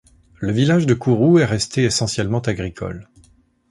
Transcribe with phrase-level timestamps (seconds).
[0.39, 3.07] Le village de Courroux est resté essentiellement agricole.